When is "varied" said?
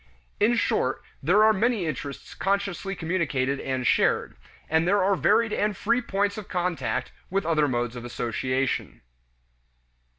5.15-5.53